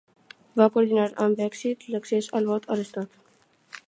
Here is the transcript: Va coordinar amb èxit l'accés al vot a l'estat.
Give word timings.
Va 0.59 0.65
coordinar 0.77 1.03
amb 1.25 1.43
èxit 1.47 1.85
l'accés 1.97 2.31
al 2.39 2.49
vot 2.53 2.67
a 2.69 2.79
l'estat. 2.81 3.21